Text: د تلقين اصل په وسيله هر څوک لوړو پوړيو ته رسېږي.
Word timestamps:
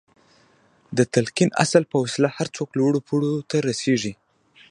د 0.97 0.99
تلقين 1.13 1.49
اصل 1.63 1.83
په 1.91 1.97
وسيله 2.03 2.29
هر 2.37 2.47
څوک 2.55 2.69
لوړو 2.79 2.99
پوړيو 3.07 3.47
ته 3.49 3.55
رسېږي. 3.69 4.13